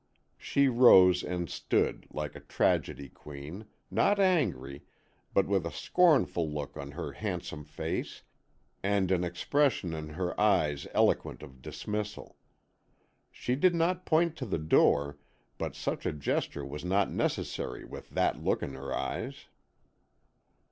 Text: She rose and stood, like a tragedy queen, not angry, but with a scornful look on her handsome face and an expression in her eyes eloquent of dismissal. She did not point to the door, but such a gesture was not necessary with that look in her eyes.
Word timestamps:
She 0.39 0.67
rose 0.67 1.21
and 1.23 1.47
stood, 1.47 2.07
like 2.09 2.35
a 2.35 2.39
tragedy 2.39 3.07
queen, 3.07 3.65
not 3.91 4.19
angry, 4.19 4.81
but 5.31 5.45
with 5.45 5.63
a 5.63 5.71
scornful 5.71 6.49
look 6.49 6.75
on 6.75 6.93
her 6.93 7.11
handsome 7.11 7.63
face 7.63 8.23
and 8.81 9.11
an 9.11 9.23
expression 9.23 9.93
in 9.93 10.09
her 10.09 10.33
eyes 10.41 10.87
eloquent 10.95 11.43
of 11.43 11.61
dismissal. 11.61 12.35
She 13.29 13.53
did 13.55 13.75
not 13.75 14.03
point 14.07 14.35
to 14.37 14.47
the 14.47 14.57
door, 14.57 15.19
but 15.59 15.75
such 15.75 16.07
a 16.07 16.11
gesture 16.13 16.65
was 16.65 16.83
not 16.83 17.11
necessary 17.11 17.85
with 17.85 18.09
that 18.09 18.41
look 18.43 18.63
in 18.63 18.73
her 18.73 18.91
eyes. 18.91 19.45